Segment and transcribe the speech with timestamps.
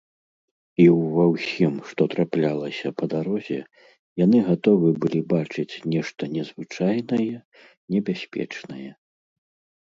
[0.83, 3.57] І ўва ўсім, што траплялася па дарозе,
[4.23, 7.29] яны гатовы былі бачыць нешта незвычайнае,
[7.99, 8.89] небяспечнае.